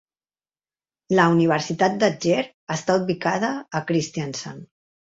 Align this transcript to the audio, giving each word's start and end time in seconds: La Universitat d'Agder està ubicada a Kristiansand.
La 1.19 1.27
Universitat 1.35 2.01
d'Agder 2.05 2.41
està 2.79 2.99
ubicada 3.05 3.55
a 3.83 3.87
Kristiansand. 3.93 4.69